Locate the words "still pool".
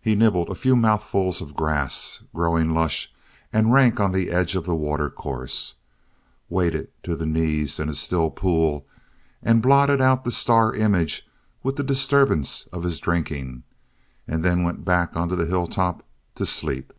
7.94-8.86